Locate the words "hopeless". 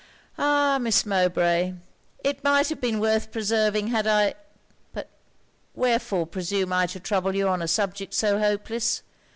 8.39-9.03